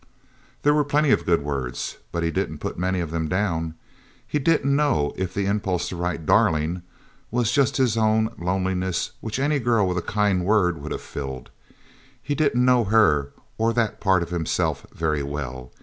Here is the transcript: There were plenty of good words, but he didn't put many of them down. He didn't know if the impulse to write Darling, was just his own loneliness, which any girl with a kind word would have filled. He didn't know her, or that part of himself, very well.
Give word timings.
There 0.63 0.73
were 0.73 0.83
plenty 0.83 1.11
of 1.11 1.27
good 1.27 1.43
words, 1.43 1.97
but 2.11 2.23
he 2.23 2.31
didn't 2.31 2.57
put 2.57 2.75
many 2.75 3.01
of 3.01 3.11
them 3.11 3.27
down. 3.27 3.75
He 4.25 4.39
didn't 4.39 4.75
know 4.75 5.13
if 5.15 5.31
the 5.31 5.45
impulse 5.45 5.89
to 5.89 5.95
write 5.95 6.25
Darling, 6.25 6.81
was 7.29 7.51
just 7.51 7.77
his 7.77 7.95
own 7.95 8.33
loneliness, 8.39 9.11
which 9.21 9.37
any 9.37 9.59
girl 9.59 9.87
with 9.87 9.99
a 9.99 10.11
kind 10.11 10.43
word 10.43 10.81
would 10.81 10.91
have 10.91 11.03
filled. 11.03 11.51
He 12.19 12.33
didn't 12.33 12.65
know 12.65 12.85
her, 12.85 13.31
or 13.59 13.73
that 13.73 13.99
part 14.01 14.23
of 14.23 14.31
himself, 14.31 14.87
very 14.91 15.21
well. 15.21 15.71